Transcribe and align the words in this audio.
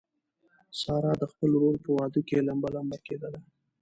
ساره 0.79 1.11
د 1.21 1.23
خپل 1.31 1.49
ورور 1.53 1.75
په 1.85 1.89
واده 1.97 2.21
کې 2.27 2.45
لمبه 2.47 2.69
لمبه 2.75 2.97
کېدله. 3.05 3.39